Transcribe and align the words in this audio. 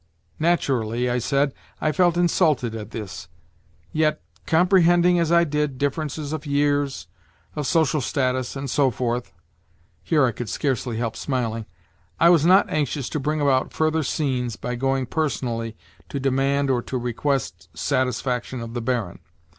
Naturally, 0.39 1.11
I 1.11 1.19
said, 1.19 1.53
I 1.79 1.91
felt 1.91 2.17
insulted 2.17 2.73
at 2.73 2.89
this. 2.89 3.27
Yet, 3.93 4.19
comprehending 4.47 5.19
as 5.19 5.31
I 5.31 5.43
did, 5.43 5.77
differences 5.77 6.33
of 6.33 6.43
years, 6.47 7.05
of 7.55 7.67
social 7.67 8.01
status, 8.01 8.55
and 8.55 8.67
so 8.67 8.89
forth 8.89 9.31
(here 10.01 10.25
I 10.25 10.31
could 10.31 10.49
scarcely 10.49 10.97
help 10.97 11.15
smiling), 11.15 11.67
I 12.19 12.29
was 12.29 12.47
not 12.47 12.67
anxious 12.67 13.09
to 13.09 13.19
bring 13.19 13.41
about 13.41 13.73
further 13.73 14.01
scenes 14.01 14.55
by 14.55 14.73
going 14.73 15.05
personally 15.05 15.77
to 16.09 16.19
demand 16.19 16.71
or 16.71 16.81
to 16.81 16.97
request 16.97 17.69
satisfaction 17.77 18.59
of 18.59 18.73
the 18.73 18.81
Baron. 18.81 19.19